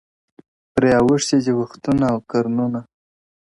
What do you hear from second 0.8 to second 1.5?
اوښتي